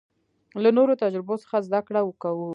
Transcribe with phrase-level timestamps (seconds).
[0.63, 2.49] له نورو تجربو څخه زده کړه کوو.